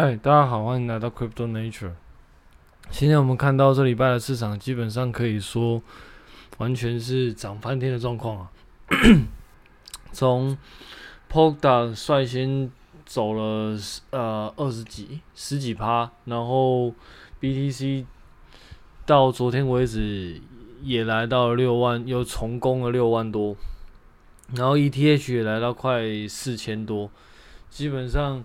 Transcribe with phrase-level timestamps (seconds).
[0.00, 1.90] 嗨，大家好，欢迎来到 Crypto Nature。
[2.88, 5.82] 现在我们看到这礼拜的市场，基本上可以说
[6.58, 8.52] 完全是涨翻天的状况啊。
[10.12, 10.56] 从
[11.28, 12.70] Polkadot 率先
[13.04, 13.76] 走了
[14.10, 16.94] 呃二十几十几趴，然后
[17.40, 18.04] BTC
[19.04, 20.40] 到昨天为止
[20.80, 23.56] 也来到了六万，又重攻了六万多，
[24.54, 27.10] 然后 ETH 也来到快四千多，
[27.68, 28.44] 基本上。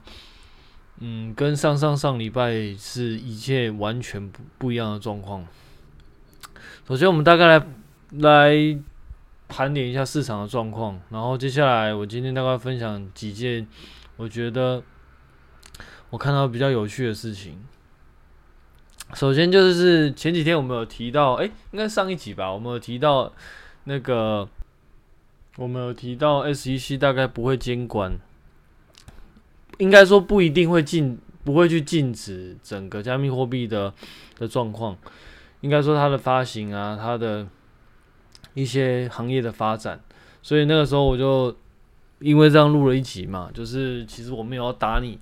[1.05, 5.45] 嗯，跟上上上礼拜是一切完全不不一样的状况。
[6.87, 7.67] 首先，我们大概来
[8.11, 8.79] 来
[9.49, 13.67] 盘点一下市场的状况，然后接下来我今天大概分享几件
[14.15, 14.81] 我觉得
[16.09, 17.61] 我看到比较有趣的事情。
[19.13, 23.29] 首先就是前几天我们有提到，哎，应该上一集吧，我们有提到
[23.83, 24.47] 那个，
[25.57, 28.17] 我们有提到 SEC 大概不会监管。
[29.83, 33.93] 应该说不一定会禁，不会去禁止整个加密货币的
[34.39, 34.97] 的状况。
[35.59, 37.45] 应该说它的发行啊，它的
[38.53, 39.99] 一些行业的发展。
[40.41, 41.53] 所以那个时候我就
[42.19, 45.19] 因为这样录了一集嘛，就是其实我没有要打你。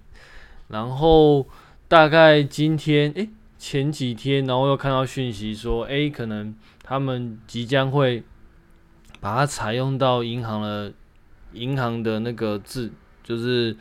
[0.68, 1.48] 然后
[1.88, 8.22] 大概今天，诶，前几天，然后又看到讯息说，诶，可能他们即将会
[9.20, 10.94] 把它采用到银行的
[11.53, 12.92] 银行的那个字，
[13.23, 13.75] 就是。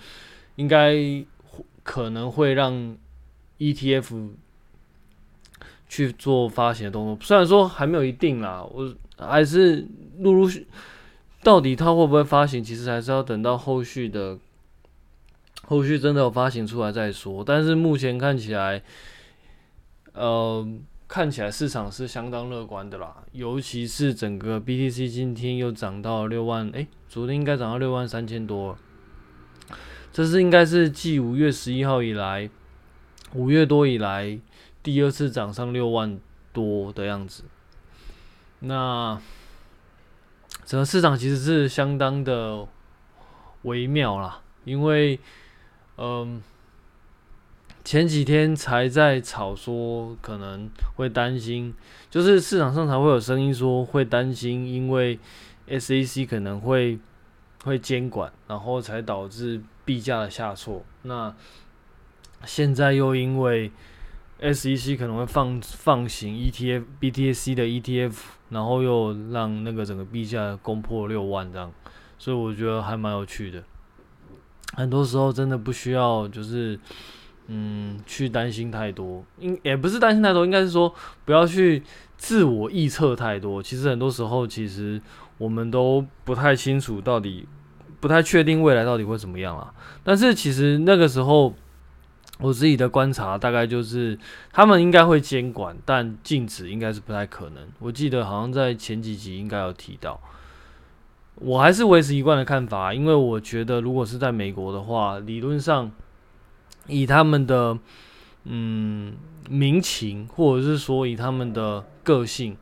[0.61, 0.95] 应该
[1.83, 2.95] 可能会让
[3.59, 4.29] ETF
[5.89, 9.87] 去做发行的动作，虽然说还没有一定啦，我还是
[10.19, 10.67] 陆陆续，
[11.43, 14.39] 到底它会不会发行，其实还是要等到后续的，
[15.63, 17.43] 后续真的有发行出来再说。
[17.43, 18.83] 但是目前看起来，
[20.13, 20.69] 呃，
[21.09, 28.77] 看起来市场是相当乐观的啦，尤其是整个 BTC 今天又涨到六万，诶，昨天应该涨到六万三千多。
[30.13, 32.51] 这是应该是继五月十一号以来，
[33.35, 34.39] 五月多以来
[34.83, 36.19] 第二次涨上六万
[36.53, 37.45] 多的样子。
[38.61, 39.21] 那
[40.65, 42.67] 整个市场其实是相当的
[43.63, 45.19] 微妙啦，因为
[45.97, 46.43] 嗯，
[47.85, 51.75] 前几天才在吵说可能会担心，
[52.11, 55.19] 就是市场上才会有声音说会担心，因为
[55.69, 56.99] SEC 可能会
[57.65, 59.61] 会监管，然后才导致。
[59.83, 61.35] 币价的下挫，那
[62.45, 63.73] 现在又因为
[64.41, 68.15] SEC 可能会放放行 ETF、BTC 的 ETF，
[68.51, 71.73] 然后又让那个整个币价攻破六万这样，
[72.19, 73.65] 所以我觉得还蛮有趣的。
[74.75, 76.79] 很多时候真的不需要就是
[77.49, 80.95] 嗯去担心太多，应也不是担心太多，应该是说
[81.25, 81.83] 不要去
[82.17, 83.61] 自我臆测太多。
[83.61, 85.03] 其实很多时候，其实
[85.41, 87.49] 我们都不太清楚到底。
[88.01, 91.55] 不太确定未来到底会怎么样啊，但是其实那个时候
[92.39, 94.19] 我自己的观察大概就是，
[94.51, 97.69] 他们应该会监管，但禁止应该是不太可能。
[97.79, 100.19] 我记得好像在前几集应该有提到，
[101.35, 105.93] 我还是维持一贯的看法，因为我觉得如果是在美国的话，理论上
[106.87, 107.79] 以他们的
[108.45, 109.13] 嗯
[109.51, 112.57] 民情，或者是说以他们的个性，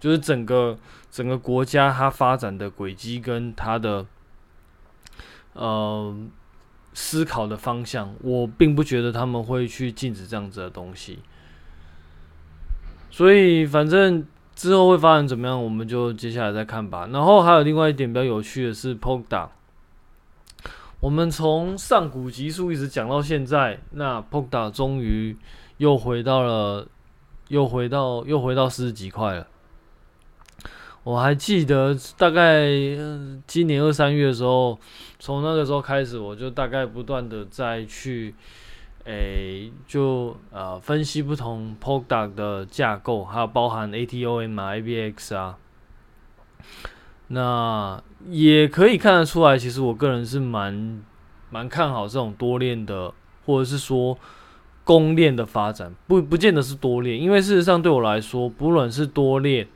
[0.00, 0.76] 就是整个
[1.10, 4.04] 整个国家它发展的轨迹跟它的。
[5.52, 6.16] 呃，
[6.94, 11.18] 思考的方向，我并不觉得他们会去禁止这样子的东西，
[13.10, 14.24] 所以反正
[14.54, 17.08] 之后会发展怎么样，我们就接下来再看吧。
[17.12, 19.48] 然后还有另外一点比较有趣的是，Poka，
[21.00, 25.36] 我们从上古极速一直讲到现在，那 Poka 终于
[25.78, 26.86] 又回到了，
[27.48, 29.48] 又回到又回到四十几块了。
[31.02, 32.68] 我还记得大概
[33.46, 34.78] 今年二三月的时候，
[35.18, 38.34] 从那个时候开始，我就大概不断的再去，
[39.04, 45.56] 诶、就呃分析不同 p o d u c t 的架构，还有包含 ATOM 啊、AVX 啊，
[47.28, 51.02] 那也可以看得出来，其实我个人是蛮
[51.48, 53.14] 蛮看好这种多链的，
[53.46, 54.18] 或者是说
[54.84, 59.66] 公链的发展，不不见得是多链，因为事实上对我来说，不论是多链。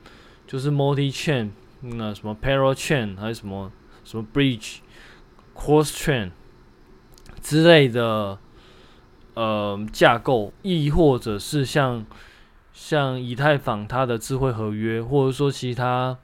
[0.47, 1.49] 就是 multi chain，
[1.81, 3.71] 那什么 parallel chain，还是什么
[4.03, 4.77] 什么 bridge、
[5.55, 6.31] cross chain
[7.41, 8.37] 之类的，
[9.33, 12.05] 呃，架构，亦或者是像
[12.73, 16.17] 像以太坊它的智慧合约，或者说其他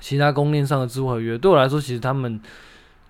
[0.00, 2.40] 其他公链上的智慧合约，对我来说，其实他们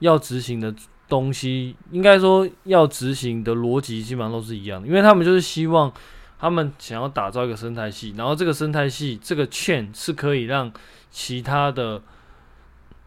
[0.01, 0.75] 要执行的
[1.09, 5.93] 东西，应该说要执行的逻辑基本上都是一样的，因为他们就是希望。
[6.39, 10.73] 他们想要打造一个生态系，然后这个生态系这个 chain 是可以让
[11.11, 12.03] 其他的，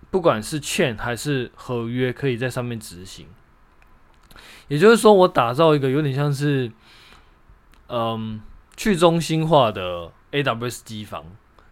[0.09, 3.27] 不管是 chain 还是合约，可以在上面执行。
[4.67, 6.71] 也就是说，我打造一个有点像是，
[7.87, 8.41] 嗯，
[8.77, 11.25] 去中心化的 AWS 机房，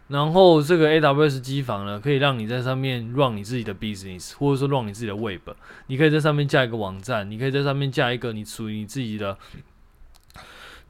[0.08, 5.48] 然后这个 AWS 机房呢，可以让你在上面 run 你自己的 business，或者说 run 你自己的 web，
[5.86, 9.38] 你可以在上面架一个网站，你可以在上面架一个你属于你自己的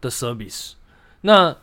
[0.01, 0.73] 的 service。
[1.23, 1.57] 那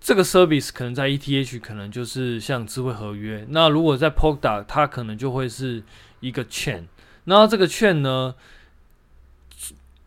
[0.00, 5.82] 这个 service 可能在 ETH 可能就是像智慧合约，那如果在 Polkadot 它可能就会是
[6.20, 6.84] 一个 chain。
[7.24, 8.34] 那这个 chain 呢，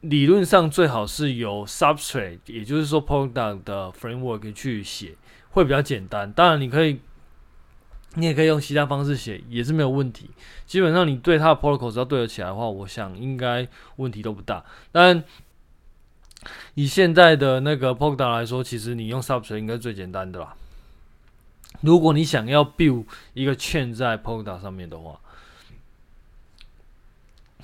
[0.01, 5.15] 理论上最好是由 Substrate，也就是说 Polkadot 的 framework 去写，
[5.51, 6.33] 会比较简单。
[6.33, 6.99] 当然你可以，
[8.15, 10.31] 你也可以用其他方式写，也是没有问题。
[10.65, 14.65] 基本上你对它的 protocol 只要对得起来的话，我想应该问题都不大。
[14.91, 15.23] 但
[16.75, 20.53] 以现在的那个 POD 来说，其实你用 Substr 应该最简单的啦。
[21.81, 25.19] 如果你想要 build 一个券在 POD 上面的话，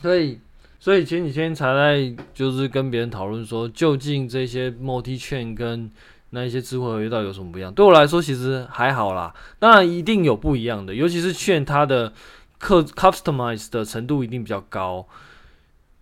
[0.02, 0.40] 所以，
[0.80, 5.90] 所以前几天才在就是跟别人讨论说，究竟这些 multi 券跟
[6.31, 7.74] 那一些智慧合约到底有什么不一样？
[7.74, 9.34] 对我来说，其实还好啦。
[9.58, 12.14] 当然，一定有不一样的，尤其是券它的
[12.60, 15.08] customize 的程度一定比较高。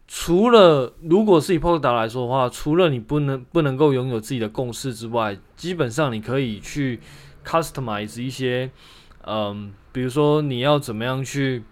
[0.07, 6.99] 除了如果是以 POKA 来说的话，除了你不能不能够拥有自己的共识之外，基本上你可以去
[7.45, 8.71] customize 一些，
[9.25, 11.63] 嗯，比如说你要怎么样去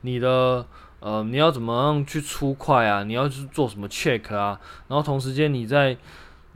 [0.00, 0.66] 你的
[1.00, 3.04] 呃，你要怎么样去出快啊？
[3.04, 4.58] 你要去做什么 check 啊？
[4.88, 5.96] 然后同时间你在。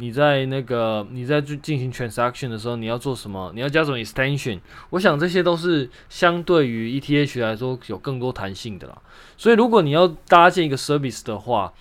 [0.02, 3.52] 你在那个你在进行 transaction 的时候，你要做什么？
[3.54, 4.58] 你要加什么 extension？
[4.90, 9.00] 我想这些都是相对于 ETH 来说有更多弹性的啦。
[9.36, 11.72] 所以如果你要搭建一个 service 的话，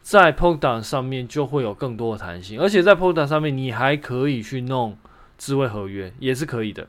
[0.00, 4.96] 在 Polkadot 上面就会有更多的弹性，而且在 Polkadot 上面你还可以去弄
[5.36, 6.86] 智慧合约，也是可以的。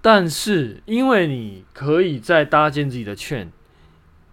[0.00, 3.48] 但是因为你可以再搭建自己的 chain。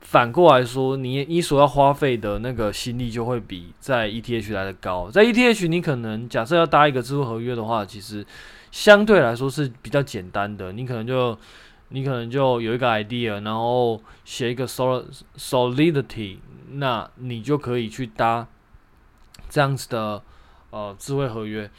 [0.09, 5.11] 反过来说，你你所要花费的那个心力就会比在 ETH 来的高。
[5.11, 8.25] 在 ETH，你可能假设要搭一个智慧合约的话，其实
[8.71, 10.71] 相对来说是比较简单的。
[10.71, 11.37] 你可能就
[11.89, 15.05] 你可能就有一个 idea，然后写一个 sol
[15.37, 16.37] solidity，
[16.71, 18.47] 那你就可以去搭
[19.47, 20.23] 这样子的
[20.71, 21.69] 呃智慧合约，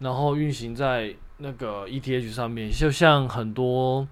[0.00, 4.06] 然后运行在那个 ETH 上面，就像很多。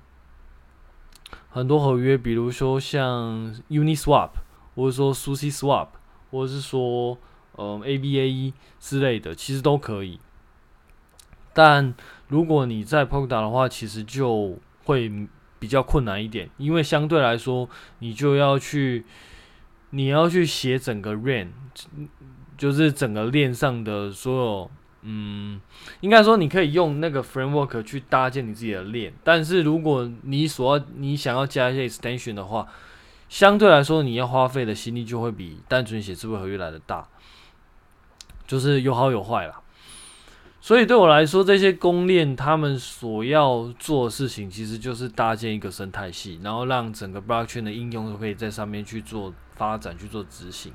[1.52, 4.31] 很多合约，比如说像 Uniswap，
[4.75, 5.88] 或者说 SushiSwap，
[6.31, 7.19] 或者是说
[7.58, 10.19] 嗯 ABAE 之类的，其实都可以。
[11.52, 11.94] 但
[12.28, 15.12] 如果你在 Polkadot 的话，其实就会
[15.58, 17.69] 比较困难一点，因为相对来说，
[17.99, 19.04] 你就要去，
[19.90, 21.49] 你要去写整个 RAN，
[22.56, 24.70] 就是整个链上的所有。
[25.02, 25.60] 嗯，
[26.00, 32.66] 应该说你可以用那个 framework 去搭建你自己的链，但是如果你所要你想要加一些 extension 的话，
[33.28, 37.08] 相对来说你要花费的心力就会比单纯写智慧合约来的大，
[38.46, 39.60] 就是有好有坏啦。
[40.60, 50.72] 所以对我来说，这些公链他们所要做的事情，其实就是搭建一个生态系，然后让整个 blockchain 的应用都可以在上面去做发展、去做执行。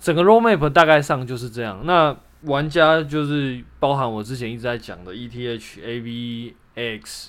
[0.00, 1.80] 整个 roadmap 大概上就是这样。
[1.84, 7.28] 那玩家就是包含我之前一直在讲的 ETH、AVX，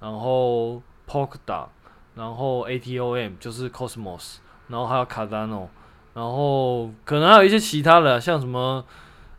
[0.00, 1.68] 然后 Polkadot，
[2.14, 4.36] 然后 ATOM 就是 Cosmos，
[4.68, 5.68] 然后还有 Cardano，
[6.14, 8.84] 然后可能还有一些其他的，像什么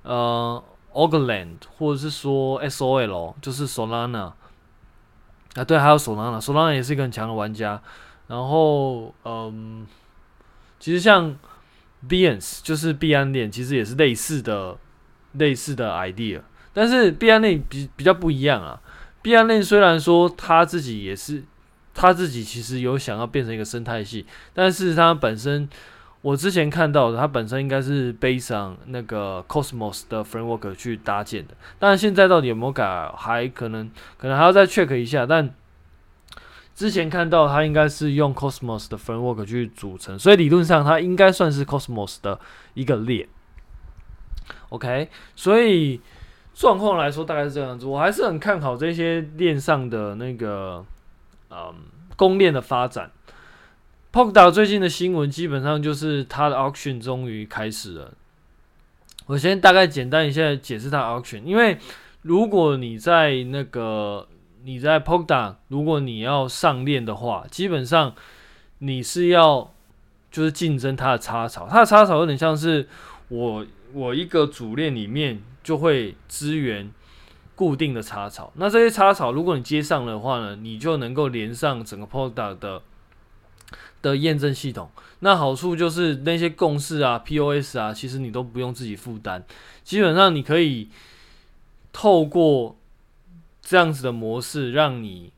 [0.03, 4.31] 呃 Ogoland，或者是说 SOL，就是 Solana
[5.55, 7.81] 啊，对，还有 Solana，Solana 也是一个很强的玩家。
[8.27, 9.88] 然后嗯，
[10.79, 11.35] 其实像
[12.07, 14.77] Binance 就是币安链，其实也是类似的。
[15.37, 16.41] 类似的 idea，
[16.73, 18.81] 但是币安链比比较不一样啊。
[19.21, 21.43] 币安链虽然说他自己也是，
[21.93, 25.67] 他自己其实有想要变成一个生态系，但是它本身，
[26.21, 31.53] 我之前看到的，它本身应该是 based on 那个 Cosmos 的 framework 去搭建的。
[31.79, 35.25] 但现在到底有没有改，还可能可能还要再 check 一下。
[35.25, 35.53] 但
[36.75, 42.39] 之前看到它应该是用 Cosmos 的 framework 去组成，所以理论上它应该算是 Cosmos 的
[42.73, 43.27] 一个链。
[44.75, 46.01] OK，所以
[46.53, 50.86] 状况来说大概是这样子，我还是很看好这些链上的那个，
[51.50, 51.74] 嗯，
[52.17, 53.10] 公链的发展。
[54.12, 58.13] Polkadot 最近的新闻基本上就是它的 auction 终于开始了。
[59.27, 61.77] 我先大概简单一下解释它 auction，因为
[62.24, 64.27] 如果你在那个
[64.65, 68.13] 你在 Polkadot，如果你要上链的话，基本上
[68.79, 69.72] 你是要
[70.32, 72.89] 就是竞争它的插槽，它的插槽有点像是
[73.29, 73.65] 我。
[73.95, 76.91] 我一个主链里面就会支援
[77.55, 82.81] 固定的插槽，那这些插槽如果你接上的话呢，你就能够连上整个 Polkadot 的
[84.01, 84.91] 的验证系统。
[85.19, 89.41] 那好处就是那些共识啊、POS 啊，其实你都不用自己负担，
[89.85, 90.89] 基本上你可以
[91.93, 92.77] 透过
[93.61, 95.31] 这样子的模式，让你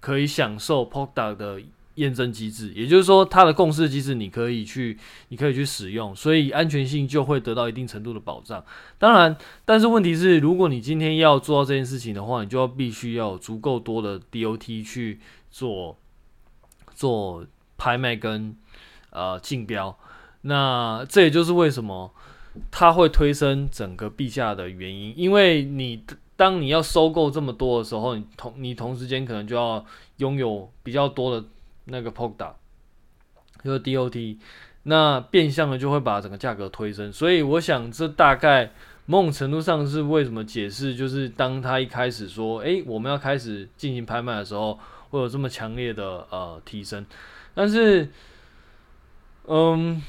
[0.00, 1.62] 可以享受 Polkadot 的。
[1.96, 4.98] 验证机制，也就是说，它的共识机制你可以去，
[5.28, 8.62] 你可以去使用，所以安全性就会得到一定程度的保障。
[8.98, 9.34] 当然，
[9.64, 15.96] 但是问题是，如果你今天要做到这件事情的话，你就要必须要有足够多的 DOT 去做
[16.94, 17.46] 做
[17.78, 18.54] 拍卖跟
[19.10, 19.98] 呃竞标。
[20.42, 22.12] 那这也就是为什么
[22.70, 26.04] 它会推升整个币价的原因，因为你
[26.36, 29.82] 当你要收购这么多的时候，你同你同时间可能就要
[30.18, 31.46] 拥有比较多的。
[31.86, 32.52] 那个 Pogda，
[33.62, 34.38] 就是 DOT，
[34.82, 38.72] 那变相的就会把整个价格推升，所以我想这大概
[39.06, 44.78] 某种程度上是为什么解释，就是当他一开始说，诶，我们要开始进行拍卖的时候，
[45.10, 47.06] 会有这么强烈的呃提升，
[47.54, 48.10] 但是，
[49.46, 50.02] 嗯，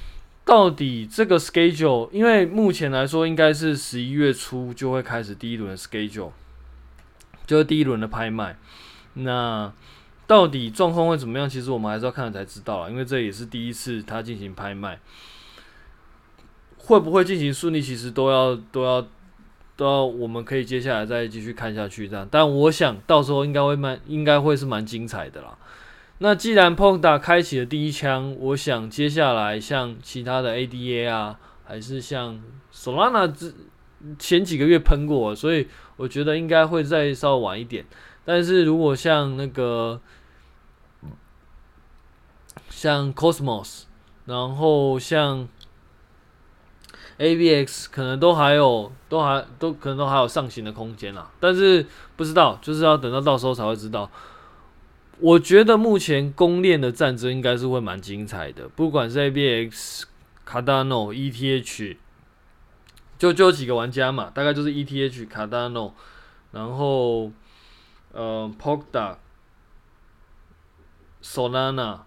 [0.43, 6.31] 到底这个 schedule，因为目前来说应该是十一月初就会开始第一轮 schedule，
[7.45, 8.57] 就是第一轮的拍卖，
[9.13, 9.71] 那。
[10.27, 11.49] 到底状况会怎么样？
[11.49, 14.99] 其实我们还是要看了才知道了，因为这也是第一次他进行拍卖，
[16.77, 17.81] 会不会进行顺利？
[17.81, 19.01] 其实都要都要
[19.77, 22.27] 都要，我们可以接下来再继续看下去这样。
[22.29, 25.57] 但我想到时候应该会蛮应该会是蛮精彩的啦。
[26.19, 32.41] 那既然 p o d a 开启了第一枪，我想接下来像其他的 ADA 啊，还是像
[32.73, 33.53] Solana 之
[34.19, 37.85] 前几个月喷过，所以我觉得应该会再稍微晚一点。
[38.25, 40.01] 但是如果像那个
[42.69, 43.83] 像 Cosmos，
[44.25, 45.47] 然后像
[47.17, 51.31] AVX，可能都还有，都还都可能都还有上行的空间啦。
[51.39, 51.85] 但是
[52.15, 54.09] 不知道，就是要等到到时候才会知道。
[55.19, 60.03] 我觉得目前公链的战争应该是会蛮精彩的，不管是 AVX、
[60.47, 61.97] Cardano、ETH，
[63.17, 65.93] 就就几个玩家嘛，大概就是 ETH、Cardano，
[66.51, 67.31] 然后
[68.11, 69.17] 呃 Polkadot、
[71.23, 72.06] Solana。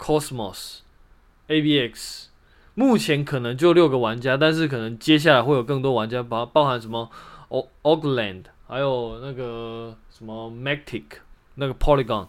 [0.00, 0.78] Cosmos、
[1.46, 2.24] ABX，
[2.74, 7.10] 目前可能就六个玩家，但是可能接下来会有更多玩家，包包含什么
[7.82, 11.04] Ogland，还有那个什么 Matic，
[11.56, 12.28] 那个 Polygon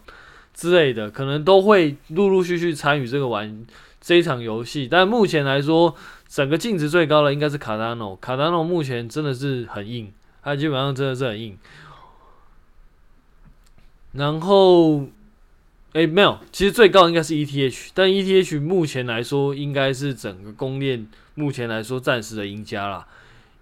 [0.52, 3.64] 之类的，可能都会陆陆续续参与这个玩
[4.02, 4.86] 这一场游戏。
[4.86, 5.96] 但目前来说，
[6.28, 10.12] 整个净值最高的应该是 Cardano，Cardano 目前真的是很硬，
[10.42, 11.58] 它基本上真的是很硬。
[14.12, 15.06] 然后。
[15.92, 23.06] 诶、没有，其实最高应该是 ETH，但 ETH 目前来说应该是整个公链目前来说暂时的赢家啦。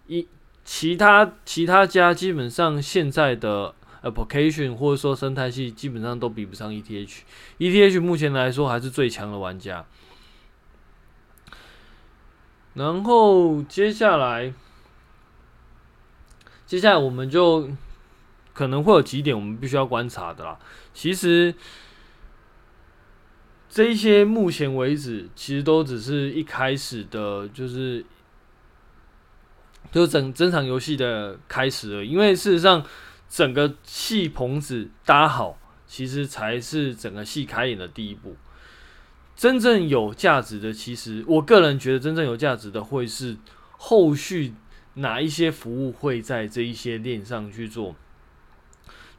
[0.07, 0.29] 一
[0.65, 9.85] 其他其他家基本上现在的 application 或者说生态系基本上都比不上 ETH，ETH 目前来说还是最强的玩家。
[12.75, 14.55] 然后接下来，
[16.65, 17.69] 接下来我们就
[18.55, 20.57] 可能会有几点我们必须要观察的啦。
[20.95, 21.53] 其实。
[23.71, 28.05] 这一些目前为止，其实都只是一开始的，就是
[29.93, 32.11] 就整整场游戏的开始而已。
[32.11, 32.85] 因为事实上，
[33.29, 38.37] 整个戏棚子搭好，其实才是整个戏开演的第一步。
[39.37, 43.37] 真正有价值的，其实我个人觉得，真正有价值的会是
[43.79, 44.53] 后续
[44.95, 47.95] 哪一些服务会在这一些链上去做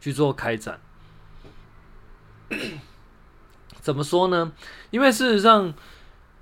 [0.02, 0.82] 去做开展。
[3.82, 4.52] 怎么说呢？
[4.92, 5.74] 因为事实上，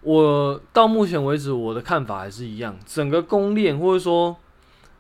[0.02, 2.78] 我到目前为止我的看法还是一样。
[2.86, 4.36] 整个公链，或者说，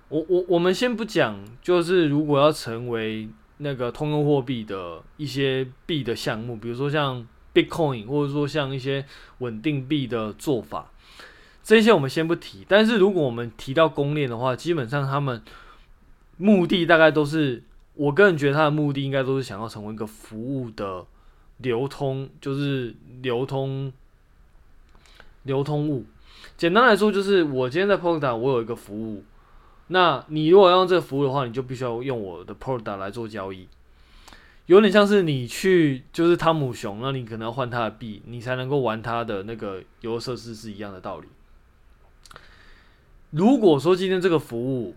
[0.08, 3.28] 我我我们先不讲，就是如果要成为
[3.58, 9.06] 那个通用货币的一些币的项目，比如说像 Bitcoin，或者说像一些
[9.40, 10.92] 稳定币的做法，
[11.62, 12.66] 这些我们先不提。
[12.70, 15.44] 但是如果我们提到公链的话，基本上他们
[16.38, 17.62] 目的大概都是，
[17.96, 21.06] 我个人觉得他的目的应该都是想要成为一个服务的。
[21.60, 23.94] 流通就是流通，
[25.44, 26.06] 流通物。
[26.58, 29.24] 简单来说，就是我今天在 Polkadot 我有一个服务。
[29.88, 33.68] 那你如果要用这个服务的话，你就必须要用我的 Polkadot 来做交易。
[34.68, 41.28] 有点像是你去就是汤姆熊，那你可能要换他的币，你才能够玩他的那个游乐设施是一样的道理。
[43.32, 44.96] 如果说今天这个服务，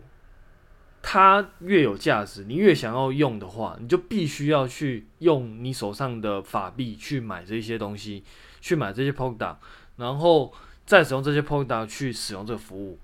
[1.03, 8.23] 它越有价值，你越想要用的话，你就必须要去用你手上的法币去买这些东西，
[8.61, 9.57] 去买这些 Polkadot，
[9.97, 10.53] 然后
[10.87, 12.99] 再使用这些 Polkadot 去使用这个服务。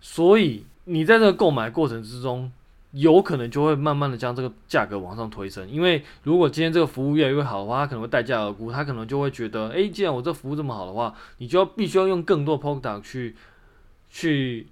[0.00, 2.52] 所以你在这个购买过程之中，
[2.92, 5.68] 有可能就会慢慢的将这个价格往上推升。
[5.68, 13.34] 因为如果今天这个服务越来越好的话，他可能会待价而沽，他可能就会觉得，哎，既然我这服务这么好的话，你就要必须要用更多 Polkadot 去
[14.10, 14.66] 去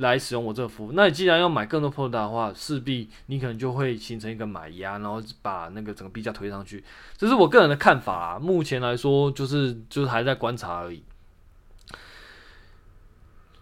[0.00, 0.92] 来使用我这个服务。
[0.92, 6.82] 那你既然要买更多 Polkadot 的话，势必你可能就会形成一个买压，然后把那个整个币价推上去。
[7.16, 11.02] 这是我个人的看法啊，目前来说就是就是还在观察而已。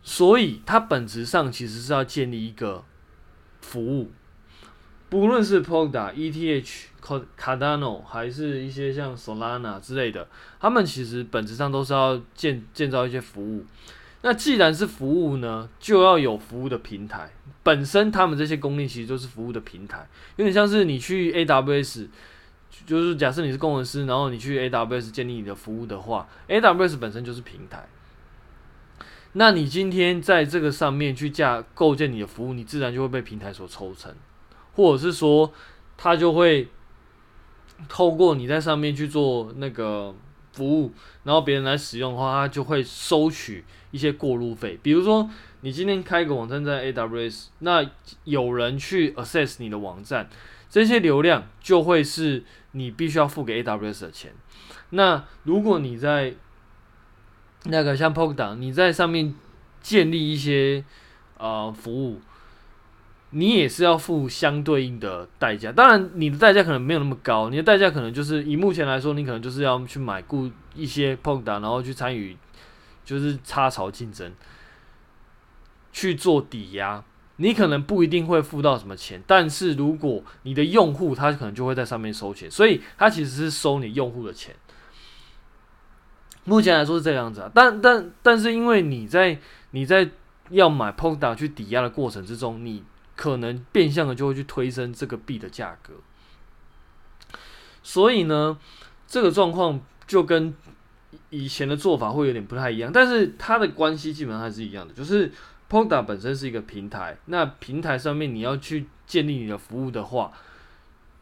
[0.02, 2.82] 所以它本质上其实是要建立一个
[3.60, 4.10] 服务，
[5.10, 6.86] 不论是 Polkadot、ETH、
[7.38, 10.26] Cardano，还是一些像 Solana 之类的，
[10.58, 13.66] 他们其实本质上都是要建建造一些服务。
[14.22, 17.30] 那既然是服务呢，就要有服务的平台。
[17.62, 22.08] 本身他们这些公链其实都是服务的平台，有点像是你去 AWS，
[22.86, 27.86] 就是假设你是工程师，然后你去 AWS 建立你的服务的话，AWS 本身就是平台。
[29.32, 34.14] 那你今天在这个上面去架构建你的服务，你自然就会被平台所抽成，
[34.72, 35.52] 或者是说，
[35.98, 36.68] 它就会
[37.86, 40.14] 透过你在上面去做那个
[40.58, 44.76] 服务，然后别人来使用的话，他就会收取一些过路费。
[44.82, 47.88] 比如说，你今天开一个网站在 AWS，那
[48.24, 50.28] 有人去 access 你的网站，
[50.68, 54.32] 这些流量就会是你必须要付给 AWS 的钱。
[54.90, 56.34] 那如果你在
[57.64, 59.34] 那个像 Polkadot，你在上面
[59.80, 60.84] 建立一些
[61.38, 62.20] 呃服务，
[63.30, 65.70] 你也是要付相对应的代价。
[65.70, 72.36] 当然，你的代价可能没有那么高，你的代价可能就是以目前来说，你可能就是要去买固一些 PODA，然后去参与
[73.04, 74.32] 就是插槽竞争，
[75.92, 77.04] 去做抵押。
[77.40, 84.56] 你可能不一定会付到什么钱，但是如果你的用户他可能就会在上面收钱，所以他其实是收你用户的钱。
[86.42, 89.38] 目前来说是这样子啊，但但但是因为你在
[89.70, 90.10] 你在
[90.50, 92.82] 要买 Polkadot 去抵押的过程之中，你
[93.18, 95.94] 可能变相的就会去推升这个币的价格，
[97.82, 98.56] 所以呢，
[99.08, 100.54] 这个状况就跟
[101.30, 105.32] 以前的做法会有点不太一样，但是它的关系基本上还是一样的，就是
[105.68, 110.32] p o d a 本身是一个平台，那平台上面你要去建立你的服务的话，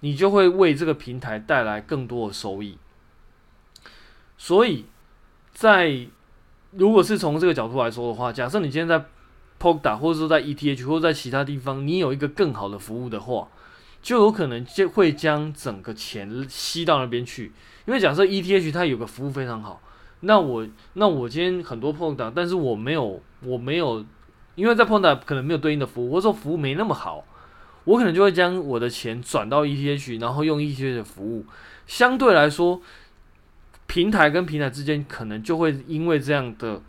[0.01, 2.79] 你就会为这个平台带来更多的收益，
[4.37, 4.85] 所以。
[5.57, 6.07] 在
[6.73, 9.03] 如果是从这个角度来说的话，假设你今天在
[9.75, 13.49] 或者说在 ETH 或者在其他地方，你有一个更好的服务的话，
[14.03, 17.53] 就有可能就会将整个钱吸到那边去。
[17.87, 19.81] 因为假设 ETH 它有个服务非常好，
[20.21, 24.05] 那我那我今天很多 Polkadot，但是我没有我没有，
[24.55, 27.25] 因为在 Polkadot 可能没有对应的服务，或者说服务没那么好，
[27.85, 31.45] 我可能就会将我的钱转到 ETH，然后用 ETH 的服务，
[31.87, 32.81] 相对来说。
[33.89, 36.83] 平台跟平台之间可能就会因为这样的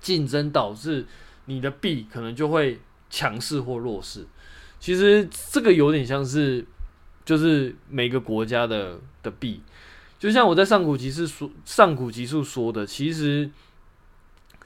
[0.00, 1.06] 竞争，导致
[1.48, 2.78] 你的币可能就会
[3.10, 4.26] 强势或弱势。
[4.78, 6.64] 其实这个有点像是，
[7.24, 9.60] 就是每个国家的的币，
[10.18, 13.50] 就像我在上古集市说上古集数说的，其实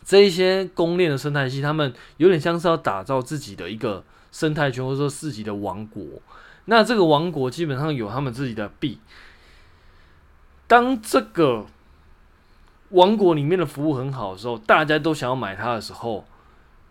[0.04, 6.04] 这一些公链的生态系，他们有点像是要打造自己的一个生态圈，或者说自己的王国。
[6.66, 8.98] 那这个王国基本上有他们自己的币。
[10.66, 11.66] 当这个
[12.90, 16.24] 王国里面的服务很好的时候，大家都想要买它的时候，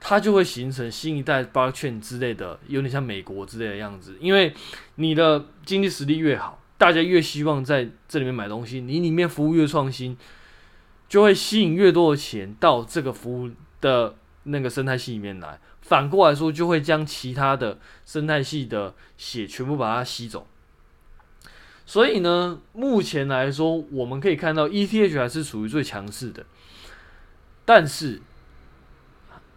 [0.04, 4.18] 它就会形成新一代 blockchain 之类的，有点像美国之类的样子。
[4.20, 4.52] 因为
[4.96, 10.18] 你的经济实力越好，大家越希望在这里面买东西，你里面服务越创新，
[11.08, 15.60] 就会吸引越多的钱到这个服务的那个生态系里面来。
[15.82, 20.48] 反过来说，就会将其他的生态系的血全部把它吸走。
[21.86, 26.46] 所以呢，目前来说，我们可以看到 ETH 还是属于最强势的。
[27.66, 28.22] 但是，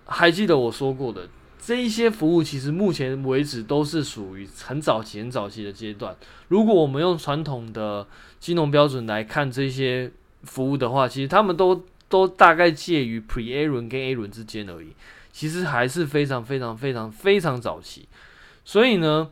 [0.06, 6.14] 还记得我说过的，这一些服务其实目前为止都是属于很早期、很早期的阶段。
[6.48, 8.06] 如果我们用传统的
[8.38, 10.12] 金融标准来看这些
[10.42, 14.88] 服务的话，其实他们都都大概介于 Pre-A 轮跟 A 轮之间而已。
[15.32, 18.06] 其实还是非常、非常、非常、非常早期。
[18.64, 19.30] 所以呢，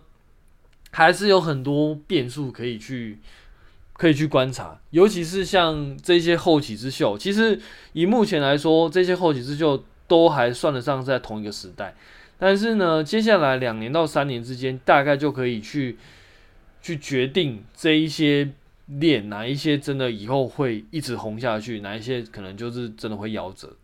[0.91, 3.21] 还是有很多变数可以去
[3.93, 7.17] 可以去观察，尤其是像这些后起之秀。
[7.17, 7.61] 其实
[7.93, 11.95] 以目前来说，这些后起之秀都还算得上在同一个时代。
[12.39, 15.97] 但是呢，接下来两年到三年之间，大概就可以去
[16.83, 18.51] 去决定这一些
[18.87, 23.75] 链哪一些真的以后会一直红下去，哪一些可能就是真的会夭折。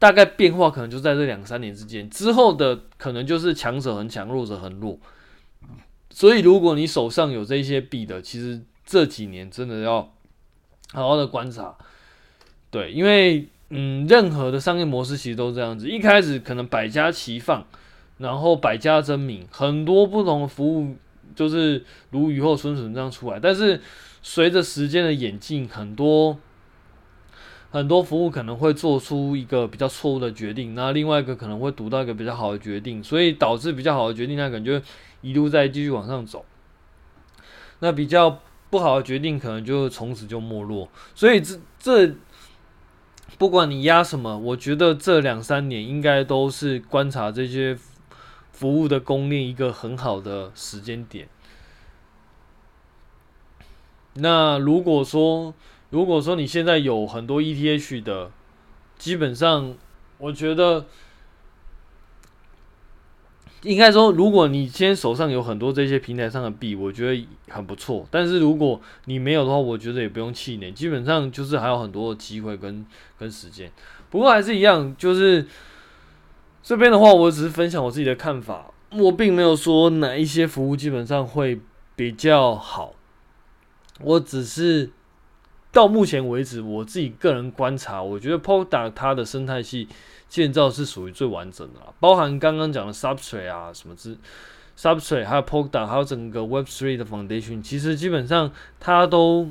[0.00, 4.98] 大概变化可能就在这两三年之间，之后的可能就是强者很强，弱者很弱。
[6.10, 10.12] 所以，如果你手上有这些币的，其实这几年真的要
[10.92, 11.76] 好好的观察，
[12.70, 17.66] 对，因为嗯，任何的商业模式其实都这样子，一开始可能百家齐放，
[18.16, 20.96] 然后百家争鸣，很多不同的服务
[21.34, 23.38] 就是如雨后春笋这样出来。
[23.38, 23.78] 但是
[24.22, 26.38] 随着时间的演进，很多
[27.70, 34.80] 很多服务可能会做出一个比较错误的决定，那另外一个可能会读到一个比较好的决定，所以导致比较好的决定，那感觉
[35.20, 36.42] 一路在继续往上走。
[37.80, 40.88] 那比较不好的决定，可能就从此就没落。
[41.14, 42.14] 所以这这。
[43.36, 47.76] 不管你压什么，我觉得这两三年应该都是观察这些
[48.52, 51.28] 服务的供应一个很好的时间点。
[54.14, 55.54] 那如果说，
[55.90, 58.30] 如果说你现在有很多 ETH 的，
[58.96, 59.74] 基本上
[60.18, 60.86] 我觉得。
[63.62, 68.06] 应该说，如果你今天手上有很多这些平台上的币，我觉得很不错。
[68.10, 70.70] 但是如果你没有的话，我觉得也不用气馁。
[70.70, 72.86] 基本上就是还有很多的机会跟
[73.18, 73.70] 跟时间。
[74.10, 75.44] 不过还是一样，就是
[76.62, 78.70] 这边的话，我只是分享我自己的看法。
[78.92, 81.60] 我并没有说哪一些服务基本上会
[81.96, 82.94] 比较好。
[84.00, 84.90] 我只是
[85.72, 89.88] 到目前为止，我自己个人观察，我觉得 Polkadot 它的生态系。
[90.28, 94.14] 建造是属于最完整的啦，包含刚刚讲的 Substrate 啊，什么之
[94.76, 99.50] Substrate，还有 Polkadot，还有整个 Web3 的 Foundation，其实基本上它都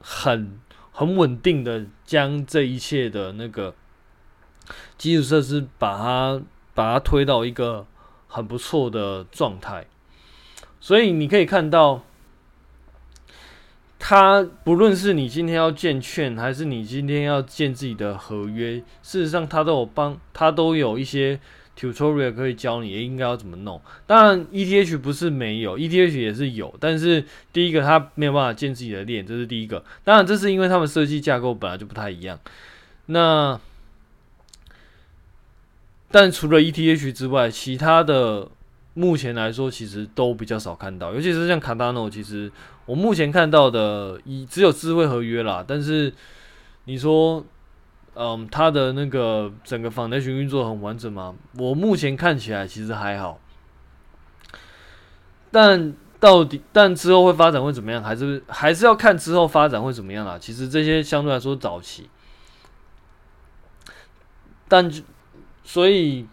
[0.00, 0.60] 很
[0.92, 3.74] 很稳定的将这一切的那个
[4.98, 6.42] 基础设施把它
[6.74, 7.86] 把它推到一个
[8.26, 9.86] 很不错的状态，
[10.80, 12.02] 所以你可以看到。
[14.06, 21.40] 它不论是你今天要建券，还是你今天要建自己的合约，事实上它都有帮，它都有一些
[21.74, 23.80] tutorial 可以教你，应该要怎么弄。
[24.06, 29.82] 当然，ETH 不是没有，ETH 也是有，但是第一个它没有办法建自己的链，这是第一个。
[30.04, 32.38] 当然，这是因为他们设计架构本来就不太一样。
[33.06, 33.58] 那
[36.10, 38.50] 但除了 ETH 之外，其他的。
[38.96, 42.48] 目前来说，其实都比较少看到，尤其是像 Cardano，其实
[42.86, 45.64] 我目前看到的，以只有智慧合约啦。
[45.66, 46.12] 但是
[46.84, 47.44] 你说，
[48.14, 51.34] 嗯，它的那个整个 Foundation 运作很完整吗？
[51.58, 53.40] 我目前看起来其实还好。
[55.50, 58.02] 但到底，但之后会发展会怎么样？
[58.02, 60.38] 还是还是要看之后发展会怎么样啦。
[60.38, 62.08] 其实这些相对来说早期，
[64.68, 64.90] 但
[65.62, 66.26] 所以，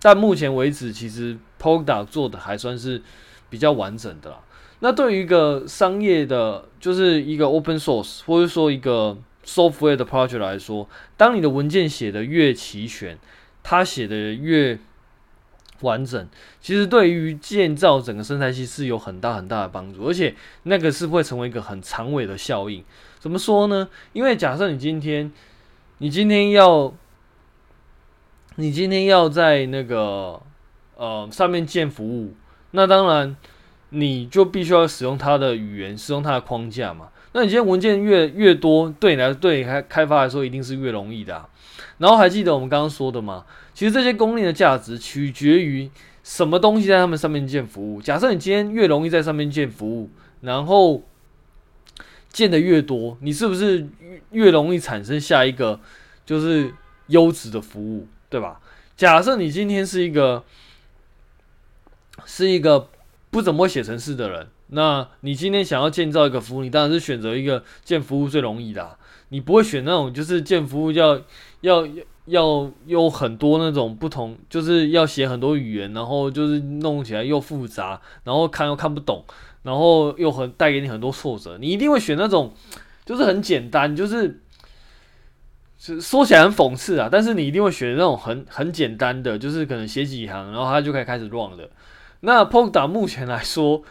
[0.00, 1.38] 但目前为止，其实。
[1.56, 3.00] Polka 做的还算是
[3.48, 4.38] 比较完整的啦。
[4.80, 13.18] 那对于一个商业的，就是一个 open source 或者说一个 software 的 project 来说，当你的文件写的越齐全，
[13.62, 14.78] 它写的越
[15.80, 16.28] 完整，
[16.60, 20.34] 其实对于建造整个生态系是有很大很大的帮助，而且
[20.64, 22.84] 那个是会成为一个很长尾的效应。
[23.18, 23.88] 怎么说呢？
[24.12, 25.32] 因为假设你今天，
[25.98, 26.94] 你今天要，
[28.56, 30.40] 你今天要在那个。
[30.96, 32.34] 呃，上面建服务，
[32.70, 33.34] 那当然
[33.94, 37.08] 你就必须要使用它的语言，使用它的框架嘛。
[37.32, 41.48] 那你今天文件越越多，对你来对开开发来说一定是越容易的啊。
[41.98, 43.44] 然后还记得我们刚刚说的吗？
[43.72, 45.90] 其实这些公链的价值取决于
[46.22, 48.02] 什么东西在他们上面建服务。
[48.02, 51.02] 假设你今天越容易在上面建服务，然后
[52.30, 53.86] 建的越多，你是不是
[54.30, 55.80] 越容易产生下一个
[56.26, 56.72] 就是
[57.06, 58.60] 优质的服务，对吧？
[58.96, 60.44] 假设你今天是一个。
[62.24, 62.88] 是一个
[63.34, 68.96] 不怎么会写程式的人，那你今天想要建造一个服务，你当然是选择一个建服务最容易的。
[69.30, 71.20] 你不会选那种就是建服务要
[71.62, 71.84] 要
[72.26, 79.24] 要有很多那种不同，就是要写很多语言，然后就是弄起来又复杂，然后看又看不懂，
[79.64, 81.58] 然后又很带给你很多挫折。
[81.58, 82.54] 你一定会选那种
[83.04, 84.42] 就是很简单，就是
[85.76, 91.68] 是说起来很讽刺啊，但是你一定会选那种很 很简单的，就是可能写几行，然后它就可以开始 run 的。
[92.24, 93.82] 那 p o g d a 目前来说，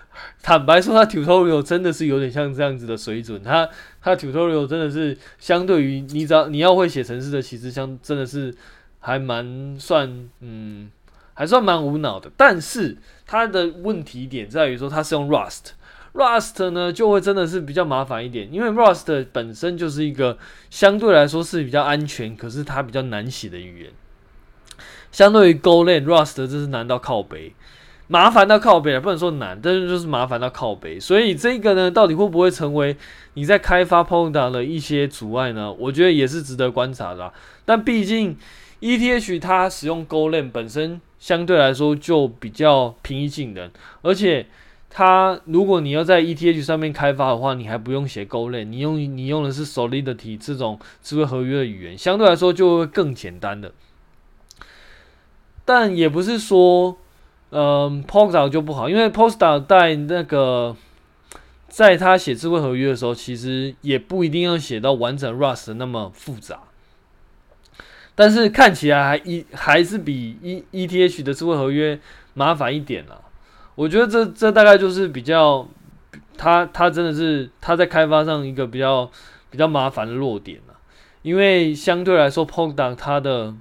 [0.41, 3.41] 坦白说，它 tutorial 真的是有点像这样子的水准。
[3.43, 3.69] 它
[4.01, 8.53] 它 tutorial 真的是相对于你只要你要会写程式的，其实相真的是
[8.99, 10.89] 还蛮算嗯，
[11.35, 12.31] 还算蛮无脑的。
[12.35, 20.37] 但是它的问题点在于说，它是用 Rust，Rust 呢就会真的是比较麻烦一点，因为 Rust 本身就是一个
[20.71, 23.91] 相对来说是比较安全，可是它比较难写的语言。
[25.11, 27.53] 相对于 Golang，Rust 这是难到靠北。
[28.13, 30.99] 麻烦到靠北了，不能说难，但是就是麻烦到靠北。
[30.99, 32.95] 所以这个呢，到底会不会成为
[33.33, 35.73] 你在开发 p o n d a 的一些阻碍呢？
[35.73, 37.33] 我觉得也是值得观察的。
[37.65, 38.37] 但毕竟
[38.81, 43.71] ETH 它使用 Golang 本身相对来说就比较平易近人，
[44.03, 44.45] 而且
[44.91, 53.71] 它如果你要在 ETH 上面开发的话，你还不用写 Golang，你用你用的是 Solidity 这种智慧合约的语言，相对来说就会更简单的。
[55.65, 56.97] 但也不是说，
[57.55, 60.75] 嗯，Polkadot 就不好，因为 Polkadot 在那个，
[61.67, 66.61] 在他写智慧合约的时候，其实也不一定要写到完整 Rust 那么复杂，
[68.15, 71.99] 但是看起来还一还是比 E ETH 的智慧合约
[72.33, 73.21] 麻烦一点啦。
[73.75, 75.67] 我觉得这这大概就是比较，
[76.35, 79.07] 他他真的是他在开发上一个比较
[79.51, 80.73] 比较麻烦的弱点啦，
[81.21, 83.53] 因为相对来说 Polkadot 它的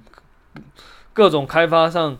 [1.13, 2.17] 各种开发上，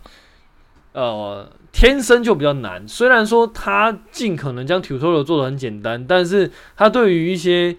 [0.93, 2.87] 呃，天生就比较难。
[2.87, 7.75] 虽然说他尽可能将 tutorial 做的很简单，但是他对于一些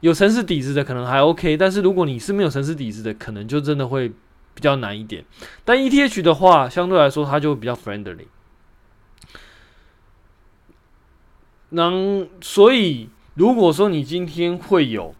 [0.00, 1.56] 有城市底子的可能还 OK。
[1.56, 4.10] 但是如果你是没有城市底子的，可能就真的会
[4.52, 5.24] 比较难一点。
[5.64, 8.26] 但 ETH 的话，相对来说它就比较 friendly。
[11.70, 15.14] 那所以，如果说你今天会有。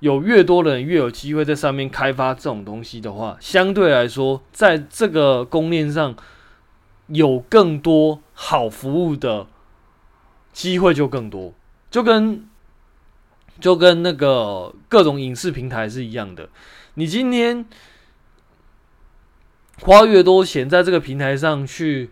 [0.00, 6.16] 有越多人越有机会在上面开发这种东西的话，相对来说，在这个公链上
[7.10, 9.46] 有更多好服务的
[10.52, 11.54] 机会就更多，
[11.90, 12.48] 就跟
[13.60, 16.48] 就跟那个各种影视平台是一样的。
[16.94, 17.66] 你今天
[19.82, 22.10] 花越多钱在这个平台上去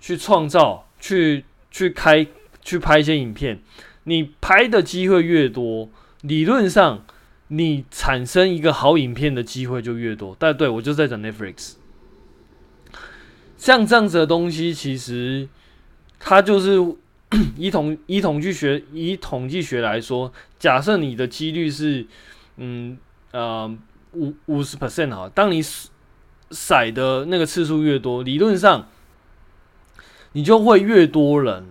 [0.00, 2.26] 去创造、去去开、
[2.60, 3.60] 去拍一些影片，
[4.04, 5.90] 你拍的机会越多。
[6.22, 7.04] 理论上，
[7.48, 10.34] 你产生一个好影片的机会就越多。
[10.38, 11.74] 但对，我就在讲 Netflix，
[13.64, 15.48] 像这样子的东西，其实
[16.18, 16.76] 它就是
[17.56, 22.06] 以统以统计学以统计学来说，假设你的几率是
[22.58, 22.98] 嗯
[23.30, 23.74] 呃
[24.12, 28.86] 五五十 percent 哈，当你骰的那个次数越多，理论上
[30.32, 31.68] 你就会越多人，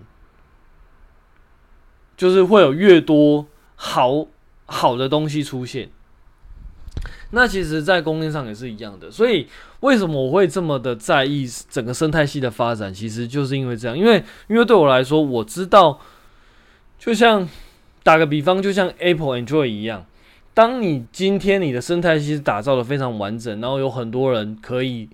[2.16, 4.26] 就是会有越多好。
[4.66, 5.90] 好的东西出现，
[7.34, 9.10] 那其实，在公链上也是一样的。
[9.10, 9.46] 所以，
[9.80, 12.94] 为什么我会这么的在意整个生态系的发展？
[12.94, 13.98] 其实就是因为这样。
[13.98, 16.00] 因为，因为对我来说，我知道，
[16.98, 17.48] 就像
[18.02, 20.06] 打个比方，就像 Apple Android 一样，
[20.54, 25.08] 当你今天你的生态系打造的非常完整，然后有很多人可以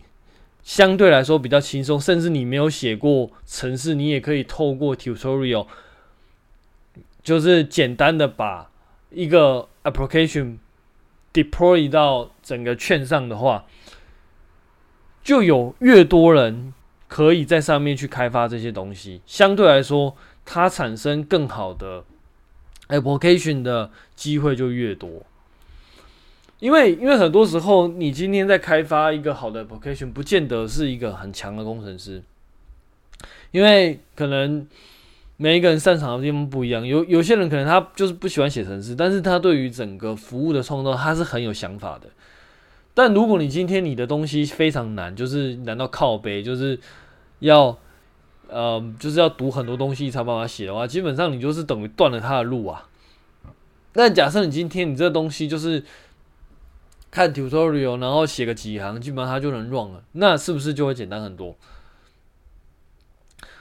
[0.63, 5.67] 相对来说比较轻松，甚至你没有写过程式，你也可以透过 tutorial，
[7.23, 8.69] 就是简单的把。
[9.13, 10.59] 一个 application
[11.33, 13.67] deploy 到整个券上的话，
[15.23, 16.73] 就有越多人
[17.09, 22.05] 可以在上面去开发这些东西，相对来说，它产生更好的
[22.89, 25.23] application 的机会就越多。
[26.59, 32.23] 因为，因为很多时候，你今天在开发一个好的 application，不见得是一个很强的工程师，
[33.51, 34.67] 因为可能。
[35.43, 42.11] 每一个人擅长的地方不一样，有有些人可能他就是不喜欢写程式，但是他对于整个服务的创造他是很有想法的。
[42.93, 46.79] 但如果你今天你的东西非常难，就是难到靠背，就是
[47.39, 47.75] 要
[48.51, 52.87] 呃就是要读很多东西才办法写的话，基本上你就是等于断了他的路啊。
[53.93, 55.83] 但假设你今天你这东西就是
[57.11, 61.57] 看 tutorial，然后写个几行，基本上他就能 run 了，那是不是就会简单很多？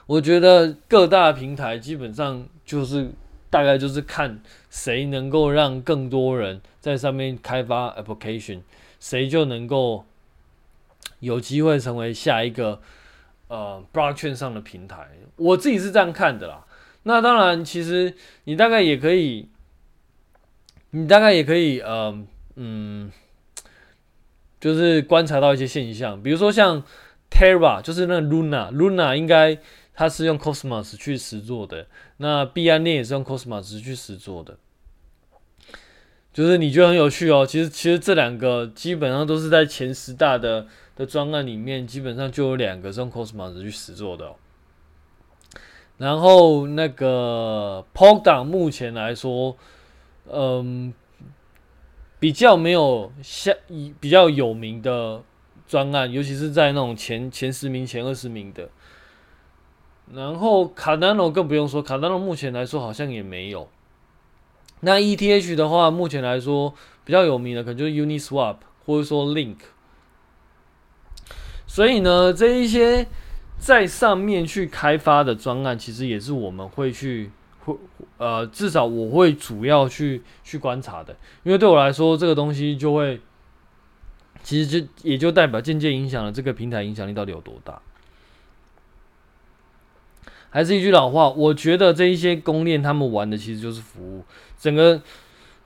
[0.09, 3.11] 我觉得各大平台基本上就是
[3.47, 8.61] 大概就是看谁能够让更多人在上面开发 application，
[8.99, 10.05] 谁就能够
[11.19, 12.81] 有机会成为下一个
[13.49, 15.09] 呃 blockchain 上的平台。
[15.35, 16.65] 我自己是这样看的啦。
[17.03, 19.47] 那当然，其实你大概也可以，
[20.89, 22.19] 你大概也可以呃
[22.55, 23.11] 嗯，
[24.59, 26.81] 就是观察到一些现象，比如说像
[27.29, 29.59] Terra，就是那 Luna，Luna 应该。
[29.99, 31.85] 它是用 Cosmos 去实作的，
[32.15, 34.57] 那币安链也是用 Cosmos 去实作的，
[36.31, 37.45] 就是你觉得很有趣哦。
[37.45, 44.35] 其实，其实这两个基本上都是在前十大的的专案里面，基本上就有两个是用 Cosmos 去实作的哦。
[45.97, 49.57] 然后那个 Polkadot 目前来说，
[50.31, 50.93] 嗯，
[52.21, 53.53] 比较没有像
[53.99, 55.21] 比较有名的
[55.67, 58.69] 专案，尤其是在那种前前十名、前二十名的。
[60.13, 63.69] 然后卡纳诺更不用说，卡纳诺目前来说好像也没有。
[64.81, 69.57] 那 ETH 的话，目前来说比较有名的可能就是 Uniswap 或者说 Link。
[71.67, 73.05] 所以呢，这一些
[73.57, 77.29] 在上面去开发的专案，其实也是我们会去
[77.65, 77.75] 会
[78.17, 83.21] 呃，至少我会主要去去观察的，因为对我来说，这个东西就会
[84.41, 87.79] 其实就也就代表间接影响了这个平台影响力到底有多大。
[90.49, 94.23] 还是一句老话，我觉得这一些公链他们玩的其实就是服务，
[94.57, 95.01] 整个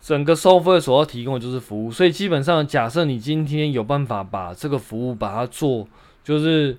[0.02, 5.88] 整个 software 所要提供的就是服务，所以基本上假设你今天有办法把这个服务把它做
[6.24, 6.78] 就是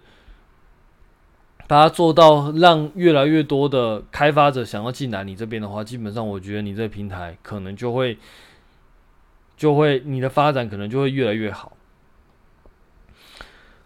[1.67, 8.19] 把它做到让越来越多的开发者想要进来你这边的话，基本上我觉得你这个平台可能就会
[9.57, 11.73] 就会你的发展可能就会越来越好。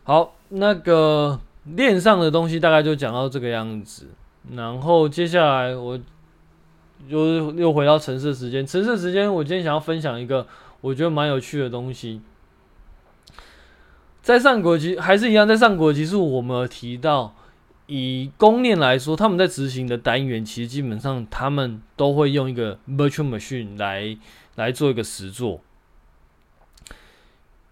[0.02, 1.38] 好，那个
[1.74, 4.07] 链上的东西大概就讲到这个样子，
[4.52, 5.98] 然后接下来我
[7.07, 10.46] 又又回到城市时间，城市时间我今天想要分享一个
[10.81, 12.20] 我觉得蛮有趣的东西。
[14.20, 17.35] 在上国集还是一样，在上国集是我们有提到，
[17.87, 24.18] 以公链来说，他们在执行的单元其实基本上他们都会用一个 virtual machine 来
[24.57, 25.61] 来做一个实作。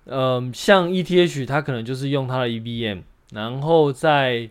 [0.06, 3.02] 嗯，像 ETH 它可能就是用它的 EVM，
[3.32, 4.48] 然后在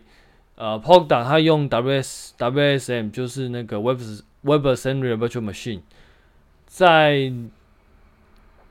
[0.56, 4.00] 呃 Polkadot 它用 WS WSM 就是那个 Web
[4.44, 5.80] WebAssembly Virtual Machine，
[6.66, 7.32] 在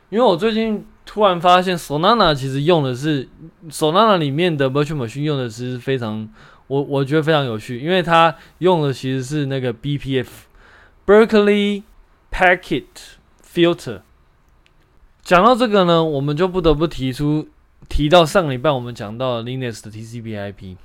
[0.08, 3.28] 因为我最近突然发现 Solana 其实用的是
[3.68, 6.28] Solana 里面的 Virtual Machine 用的是非常。
[6.66, 11.82] 我我觉得非常有趣，因为它用的其实是那个 BPF（Berkeley
[12.30, 12.84] Packet
[13.44, 14.02] Filter）。
[15.20, 17.48] 讲到这个呢，我们就不得不提出
[17.88, 20.76] 提到上礼拜我们讲到的 Linux 的 TCP/IP，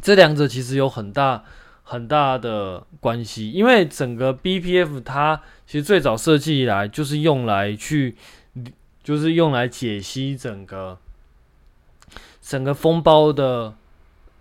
[0.00, 1.44] 这两者其实有很大
[1.82, 8.16] 很大的关系，因为整个 BPF 它其实最早设计以来就是用来去，
[9.02, 10.98] 就是用来解析整个
[12.40, 13.74] 整个封包的。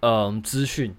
[0.03, 0.95] 嗯，资讯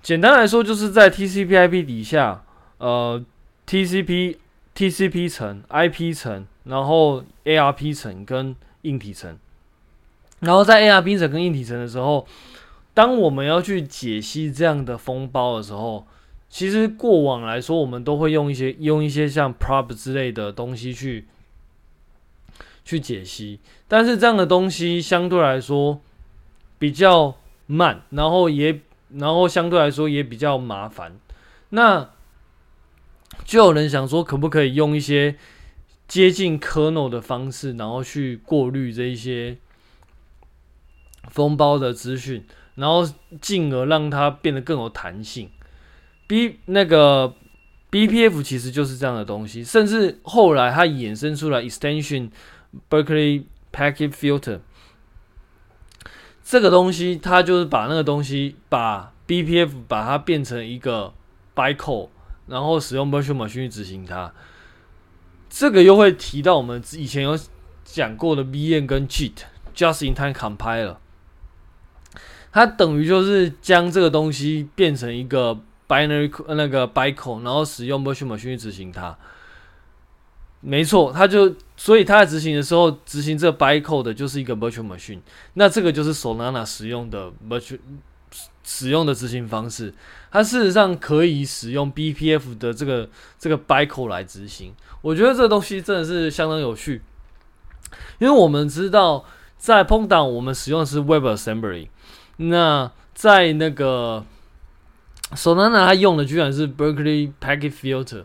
[0.00, 2.42] 简单来说，就是在 TCP/IP 底下，
[2.78, 3.22] 呃
[3.66, 4.38] ，TCP、
[4.74, 9.38] TCP 层、IP 层，然后 ARP 层跟硬体层。
[10.40, 12.26] 然后在 ARP 层跟硬体层的时候，
[12.94, 16.06] 当我们要去解析这样的封包的时候，
[16.48, 21.26] 其实过往来说，我们都会用一些用一些像 PROP 之类的东西去
[22.84, 26.00] 去解析，但是这样的东西相对来说
[26.78, 27.36] 比较。
[27.64, 28.80] 慢，然后也，
[29.14, 31.18] 然后相对来说也比较麻烦。
[31.70, 32.10] 那
[33.44, 35.36] 就有人想说，可不可以用一些
[36.06, 39.56] 接近 kernel 的方式，然后去过滤这一些
[41.30, 43.08] 封包的资讯，然后
[43.40, 45.50] 进而让它变得更有弹性。
[46.26, 47.34] B 那个
[47.90, 52.30] BPF 其实就是这样的东西，甚至后来它衍生出来 extension
[52.88, 54.60] Berkeley Packet Filter。
[56.42, 61.12] 这个东西，它就是把那个东西，把 BPF 把它变成一个
[61.54, 62.08] bytecode，
[62.46, 64.32] 然后使用 virtual machine 去执行它。
[65.48, 67.38] 这个又会提到我们以前有
[67.84, 70.96] 讲过的 VM 跟 JIT（Just-in-Time Compiler），
[72.52, 79.16] 它等于就是将这个东西变成一个 binary 那个 bytecode，然后使用 virtual machine 去执行它。
[80.60, 85.18] 没错，它就所以它在执行的时候，执行这个 bytecode 的就是一个 virtual machine。
[85.54, 87.78] 那这个就是 Solana 使用的 virtual
[88.62, 89.92] 使用的执行方式。
[90.30, 94.72] 它事实上可以使用 BPF 的这个这个 bytecode 来执行。
[95.00, 97.02] 我觉得这东西真的是相当有趣，
[98.20, 99.24] 因为我们知道
[99.58, 101.88] 在 Polkadot 我们使用的是 WebAssembly，
[102.48, 104.24] 那在那个
[105.32, 108.24] Solana 它用的居然是 Berkeley Packet Filter。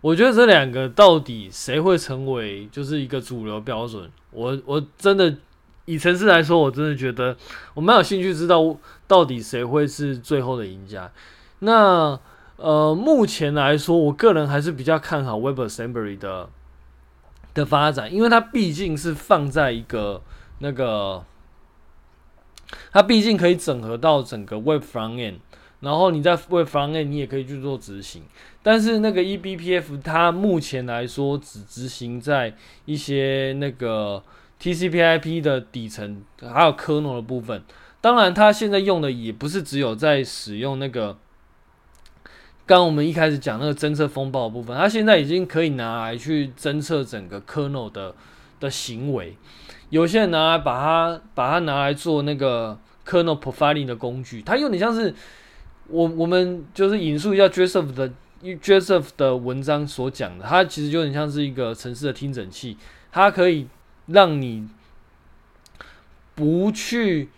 [0.00, 4.10] 我觉得这两个到底谁会成为就是一个主流标准？
[4.30, 5.36] 我我真的
[5.84, 7.36] 以城市来说，我真的觉得
[7.74, 11.10] 我蛮有兴趣知道到底谁会是最后的赢家。
[11.58, 12.18] 那
[12.56, 16.48] 呃，目前来说，我个人还是比较看好 WebAssembly 的
[17.52, 20.22] 的发展，因为它毕竟是放在一个
[20.60, 21.24] 那个，
[22.92, 25.36] 它毕竟可以整合到整个 Web Frontend。
[25.80, 28.22] 然后你在 Web Frontend 你也可以去做执行，
[28.62, 32.54] 但是那个 eBPF 它目前来说只执行在
[32.84, 34.22] 一些那个
[34.60, 37.62] TCP/IP 的底层，还有 kernel 的部分。
[38.02, 41.16] 当然，它现在用的也不是只有在使用那个，
[42.66, 48.14] 刚我们一开始讲那个侦测风暴的部分，它现在已经可以拿来去侦测整个 kernel 的
[48.58, 49.36] 的行为。
[49.90, 55.14] 有些人拿来把它把它拿来做那个 kernel profiling 的工具，它有点像是。
[55.92, 58.08] 我我们就是引述一下 Joseph 的
[58.44, 62.76] Joseph 的文章所讲的，它其实就很像是一个城市的听诊器，
[63.10, 63.66] 它可以
[64.06, 64.68] 让你
[66.36, 67.28] 不去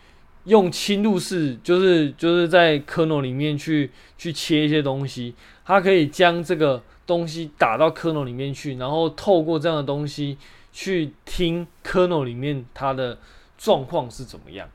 [0.44, 5.34] 用侵入式，就是就是在 kernel 里面去去切一些东西，
[5.64, 10.36] 它可以将这个东西打到 kernel 里面去，然后透过这样的东西
[10.72, 13.18] 去听 kernel 里面它的
[13.56, 14.68] 状况是怎么样。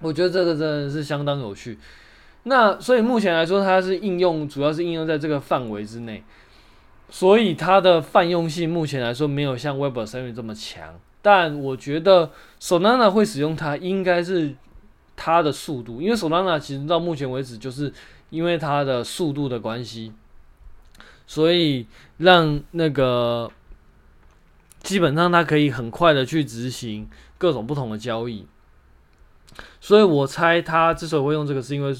[0.00, 1.78] 我觉得这个真的是相当有趣。
[2.44, 6.24] 那所以目前来说，它是应用主要是应用在这个范围之内，
[7.10, 10.98] 所以它的泛用性目前来说没有像 WebAssembly 这么强。
[11.20, 14.54] 但我觉得 Solana 会使用它，应该是
[15.16, 17.92] 它的速度，因为 Solana 其实到目前为止就是
[18.30, 20.14] 因为它的速度的关系，
[21.26, 21.86] 所以
[22.16, 23.52] 让那个
[24.82, 27.08] 基本上它可以很快的去执行
[27.38, 28.46] 各种不同的交易。
[29.80, 31.94] 所以我猜它之所以会用这个，是因为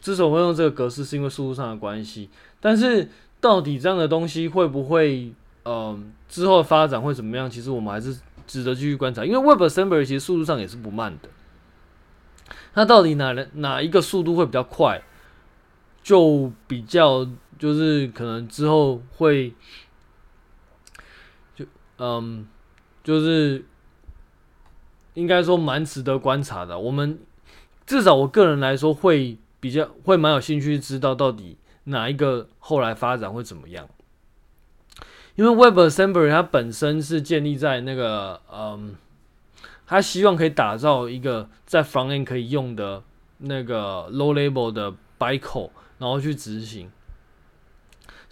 [0.00, 2.30] 之所以会用这个格式，是因为速度上的关系。
[2.60, 3.08] 但是
[3.40, 5.32] 到底这样的东西会不会，
[5.64, 7.50] 嗯、之后的发展会怎么样？
[7.50, 8.18] 其实我们还是。
[8.44, 11.28] 值得继续观察，因为 WebAssembly 其实速度上也是不慢的。
[12.74, 15.00] 那到底哪哪一个速度会比较快，
[16.02, 19.54] 就比较就是可能之后会
[22.04, 22.48] 嗯，
[23.04, 23.64] 就是
[25.14, 26.76] 应该说蛮值得观察的。
[26.76, 27.20] 我们
[27.86, 33.88] 至少我个人来说会比较会蛮有兴趣知道到底哪一个后来发展会怎么样。
[35.36, 38.96] 因为 WebAssembly 它本身是建立在那个，嗯，
[39.86, 43.04] 它希望可以打造一个在 f r o n t e n 可以用的
[43.38, 46.90] 那个 Low Level 的 Bytecode，然后去执行。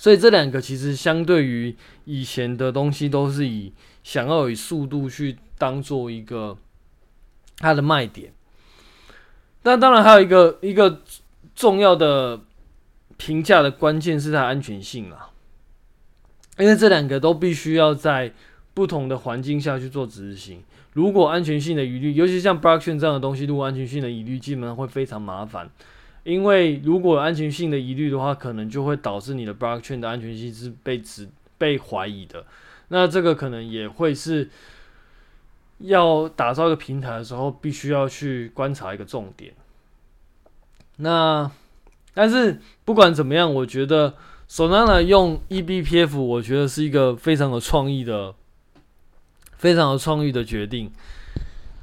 [0.01, 1.77] 所以这两个其实相对于
[2.07, 3.71] 以前的东西，都是以
[4.03, 6.57] 想要以速度去当做一个
[7.59, 8.33] 它的卖点。
[9.63, 11.03] 但当然还有一个一个
[11.55, 12.41] 重要的
[13.19, 15.29] 评价的关键是它安全性啦。
[16.57, 18.33] 因为这两个都必须要在
[18.73, 20.63] 不同的环境下去做执行，
[20.95, 25.71] 如果安全性的疑虑，尤其像 blockchain 这样的东西，如果安全性的疑虑，基本上会非常麻烦。
[26.25, 32.45] 因为如果安全性的疑虑的话，可能就会导致你的 blockchain 的安全性是被指被怀疑的。
[32.89, 34.49] 那这个可能也会是
[35.79, 39.53] 要打造一个平台的时候，必须要去观察一个重点。
[40.97, 41.51] 那
[42.15, 44.15] 但是不管怎么样，我觉得。
[44.51, 48.35] Solana 用 eBPF，我觉得是一个非常有创意的、
[49.57, 50.91] 非常有创意的决定。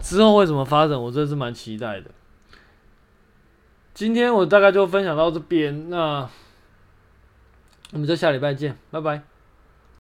[0.01, 2.11] 之后会怎么发展，我真的是蛮期待的。
[3.97, 6.29] 今天我大概就分享到这边，那
[7.93, 9.23] 我们就下礼拜见，拜拜。